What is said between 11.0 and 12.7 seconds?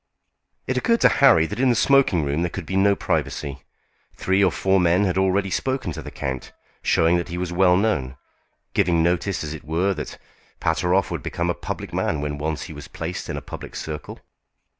would become a public man when once